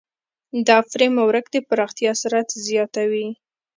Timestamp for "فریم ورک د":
0.89-1.57